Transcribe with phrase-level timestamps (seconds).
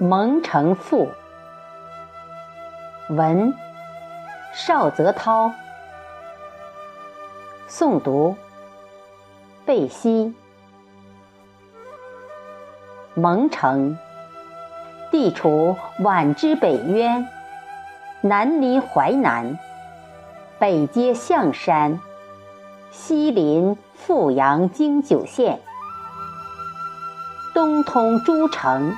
[0.00, 1.08] 蒙城赋，
[3.08, 3.52] 文
[4.54, 5.50] 邵泽涛，
[7.68, 8.36] 诵读
[9.66, 10.32] 贝西。
[13.14, 13.98] 蒙城，
[15.10, 17.26] 地处皖之北渊，
[18.20, 19.58] 南临淮南，
[20.60, 21.98] 北接象山，
[22.92, 25.58] 西临阜阳京九县，
[27.52, 28.96] 东通诸城。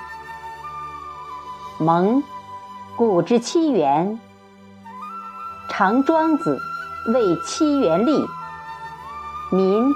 [1.82, 2.22] 蒙，
[2.94, 4.20] 古之七元。
[5.70, 6.60] 常庄子
[7.06, 8.22] 谓七元立，
[9.50, 9.90] 民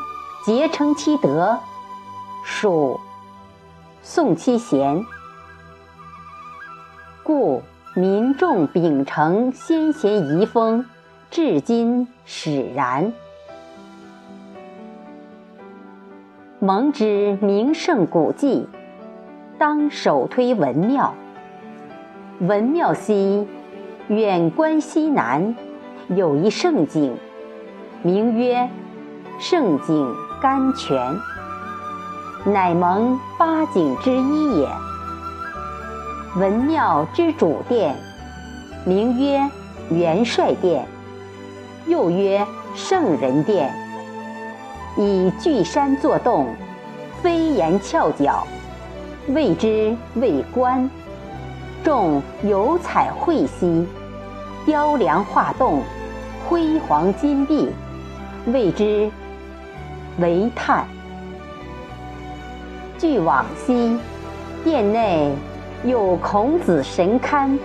[0.46, 1.58] 皆称其德，
[2.42, 2.98] 属
[4.00, 5.04] 宋其贤，
[7.22, 7.62] 故
[7.94, 10.86] 民众秉承先贤遗风，
[11.30, 13.12] 至今始然。
[16.60, 18.66] 蒙之名胜古迹，
[19.58, 21.14] 当首推文庙。
[22.40, 23.46] 文庙西，
[24.08, 25.54] 远观西南，
[26.08, 27.16] 有一胜景，
[28.02, 28.68] 名曰
[29.38, 31.16] 胜景甘泉，
[32.44, 34.68] 乃蒙八景之一也。
[36.36, 37.94] 文庙之主殿，
[38.84, 39.48] 名曰
[39.90, 40.84] 元帅殿，
[41.86, 43.72] 又曰圣人殿，
[44.96, 46.48] 以巨山作洞，
[47.22, 48.44] 飞檐翘角，
[49.28, 50.90] 谓之为观。
[51.84, 53.86] 众油彩绘兮，
[54.64, 55.82] 雕梁画栋，
[56.48, 57.70] 辉煌金碧，
[58.46, 59.10] 谓之
[60.18, 60.86] 为叹。
[62.96, 63.98] 据往昔，
[64.64, 65.30] 殿内
[65.84, 67.58] 有孔子神龛，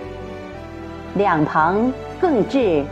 [1.14, 1.90] 两旁
[2.20, 2.84] 更置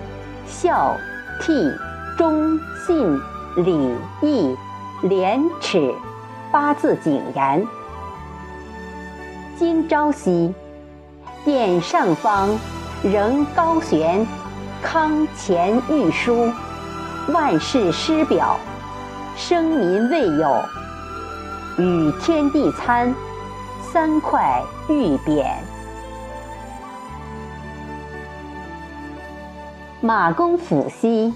[0.46, 0.96] 孝、
[1.42, 1.76] 悌、
[2.16, 3.20] 忠、信、
[3.66, 4.56] 礼、义、
[5.02, 5.94] 廉耻
[6.50, 7.66] 八字井言。
[9.58, 10.54] 今朝夕。
[11.44, 12.58] 殿上方
[13.02, 14.26] 仍高悬
[14.82, 16.50] “康乾御书”，
[17.32, 18.58] 万世师表，
[19.36, 20.62] 生民未有，
[21.78, 23.14] 与天地参
[23.80, 25.44] 三块玉匾。
[30.00, 31.32] 马公府西，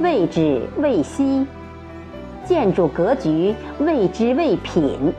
[0.00, 1.46] 位置未西，
[2.44, 5.12] 建筑格局未知未品，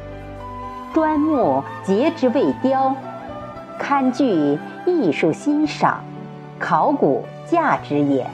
[0.94, 2.96] 砖木结之未雕。
[3.79, 6.03] 堪具艺术欣赏、
[6.59, 8.25] 考古价值也。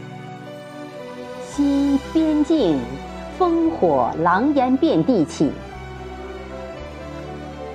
[1.41, 2.79] 西边境
[3.39, 5.51] 烽火狼烟遍地起，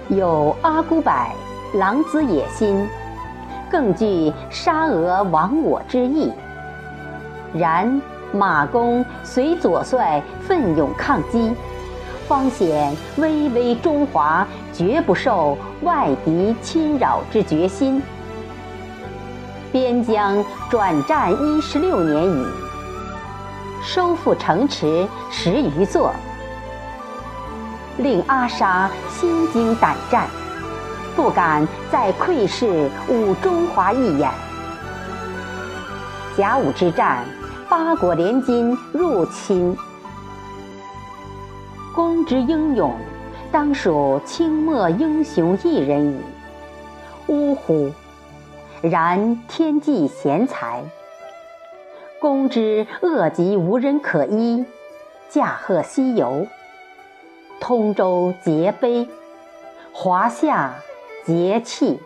[0.08, 1.12] 有阿古柏
[1.74, 2.86] 狼子野心，
[3.70, 6.30] 更具杀俄亡我之意。
[7.54, 8.00] 然
[8.32, 11.54] 马公随左帅奋勇抗击。
[12.32, 18.02] 方显巍巍中华绝不受外敌侵扰之决心。
[19.70, 22.46] 边疆转战一十六年矣，
[23.82, 26.10] 收复城池十余座，
[27.98, 30.26] 令阿沙心惊胆战，
[31.14, 34.30] 不敢再窥视吾中华一眼。
[36.34, 37.26] 甲午之战，
[37.68, 39.76] 八国联军入侵。
[41.94, 42.94] 公之英勇，
[43.50, 46.20] 当属清末英雄一人矣。
[47.26, 47.92] 呜呼！
[48.80, 50.82] 然天际贤才，
[52.18, 54.64] 公之恶疾无人可医，
[55.28, 56.46] 驾鹤西游，
[57.60, 59.06] 通州结碑，
[59.92, 60.72] 华夏
[61.24, 62.00] 节气。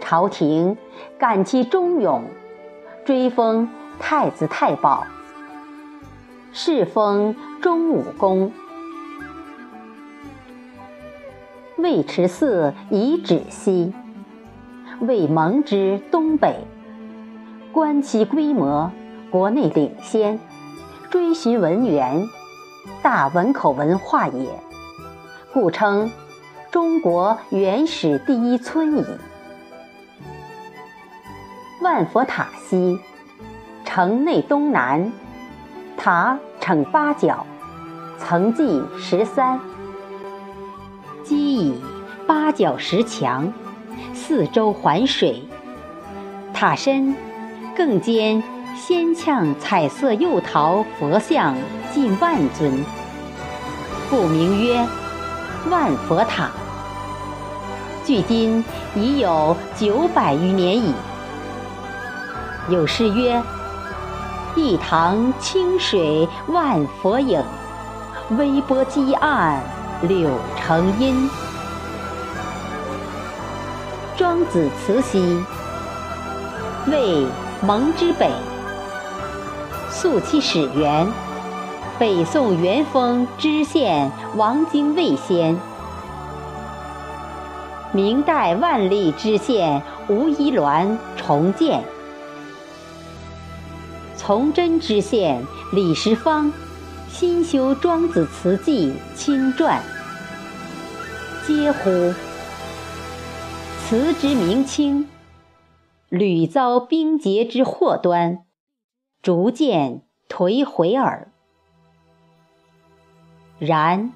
[0.00, 0.76] 朝廷
[1.18, 2.24] 感其忠勇，
[3.04, 3.68] 追封
[4.00, 5.04] 太子太保。
[6.52, 8.50] 世封中武公，
[11.76, 13.94] 尉迟寺遗址西，
[14.98, 16.66] 为蒙之东北，
[17.70, 18.90] 观其规模，
[19.30, 20.40] 国内领先，
[21.08, 22.26] 追寻文源，
[23.00, 24.48] 大文口文化也，
[25.54, 26.10] 故称
[26.72, 29.04] 中国原始第一村矣。
[31.80, 32.98] 万佛塔西，
[33.84, 35.12] 城内东南。
[35.94, 37.46] 塔呈八角，
[38.22, 39.58] 层计十三，
[41.24, 41.74] 基以
[42.26, 43.52] 八角石墙，
[44.14, 45.42] 四周环水。
[46.54, 47.14] 塔身
[47.76, 48.40] 更兼
[48.76, 51.56] 仙炝彩色釉陶佛像
[51.92, 52.84] 近万尊，
[54.08, 54.86] 故名曰
[55.68, 56.48] 万佛塔。
[58.04, 58.64] 距今
[58.94, 60.94] 已有九百余年矣。
[62.68, 63.42] 有诗曰。
[64.54, 67.42] 一塘清水万佛影，
[68.36, 69.62] 微波积案
[70.02, 71.28] 柳成荫。
[74.16, 75.42] 庄子祠兮，
[76.86, 77.26] 为
[77.62, 78.30] 蒙之北。
[79.90, 81.06] 溯其始源，
[81.98, 85.58] 北宋元丰知县王经卫先。
[87.92, 91.84] 明代万历知县吴宜鸾重建，
[94.16, 96.50] 崇祯知县李时芳
[97.12, 99.82] 新修庄子词记亲传，
[101.44, 102.14] 嗟乎！
[103.84, 105.06] 辞之明清，
[106.08, 108.38] 屡遭兵劫之祸端，
[109.20, 111.30] 逐渐颓毁耳。
[113.58, 114.14] 然，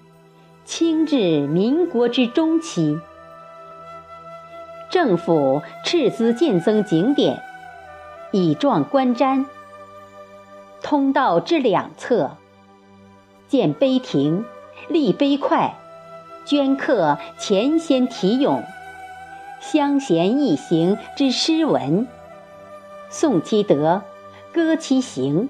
[0.64, 2.98] 清至民国之中期。
[4.90, 7.42] 政府斥资建增景点，
[8.32, 9.44] 以壮观瞻。
[10.82, 12.38] 通道之两侧，
[13.48, 14.44] 建碑亭，
[14.88, 15.76] 立碑块，
[16.46, 18.64] 镌刻前先题咏、
[19.60, 22.06] 乡贤易行之诗文，
[23.10, 24.02] 颂其德，
[24.52, 25.48] 歌其行。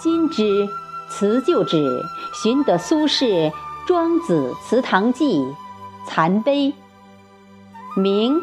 [0.00, 0.68] 今之
[1.08, 2.02] 辞旧址，
[2.42, 3.50] 寻得苏轼
[3.86, 5.38] 《庄子祠堂记》。
[6.04, 6.74] 残碑，
[7.96, 8.42] 明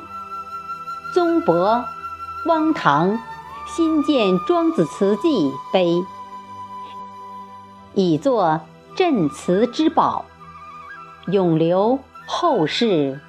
[1.14, 1.84] 宗伯
[2.46, 3.20] 汪唐
[3.68, 6.02] 新建庄子祠记碑，
[7.94, 8.62] 以作
[8.96, 10.26] 镇祠之宝，
[11.28, 13.20] 永留后世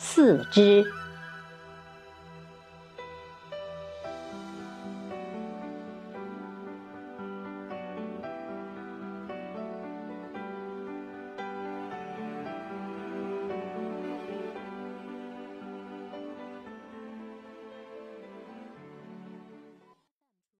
[0.00, 0.84] 嗣之。